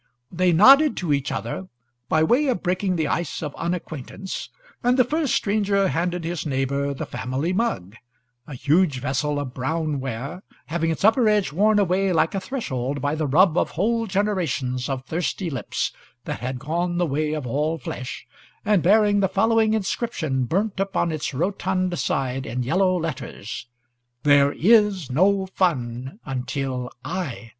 [0.31, 1.67] They nodded to each other
[2.09, 4.49] way of breaking the ice of unacquaintance,
[4.83, 7.97] and the first stranger handed his neighbour the large mug
[8.47, 12.99] a huge vessel of brown ware, having its upper edge worn away, like a threshold,
[12.99, 15.91] by the rub of whole genealogies of thirsty lips
[16.25, 18.25] that had gone the way of all flesh,
[18.65, 23.67] and bearing the following inscription burned upon its rotund side in yellow letters:
[24.23, 27.45] THERE IS NO FUN UNTILL I CUM.